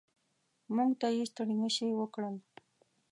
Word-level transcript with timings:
موږ 0.75 0.91
ته 0.99 1.07
یې 1.15 1.23
ستړي 1.31 1.55
مه 1.61 1.69
شي 1.75 1.87
وکړل. 1.99 2.35